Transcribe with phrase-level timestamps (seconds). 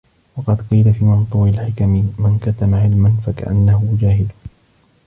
[0.37, 1.89] وَقَدْ قِيلَ فِي مَنْثُورِ الْحِكَمِ
[2.19, 4.27] مَنْ كَتَمَ عِلْمًا فَكَأَنَّهُ جَاهِلٌ